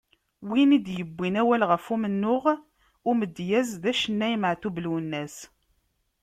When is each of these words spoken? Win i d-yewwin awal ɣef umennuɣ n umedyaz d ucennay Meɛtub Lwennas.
Win 0.47 0.75
i 0.77 0.79
d-yewwin 0.85 1.35
awal 1.41 1.61
ɣef 1.71 1.85
umennuɣ 1.93 2.43
n 2.57 2.59
umedyaz 3.09 3.69
d 3.81 3.83
ucennay 3.91 4.33
Meɛtub 4.37 4.75
Lwennas. 4.85 5.35